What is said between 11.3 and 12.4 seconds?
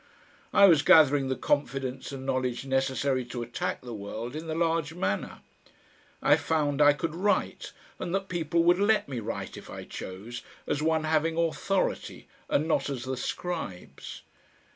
authority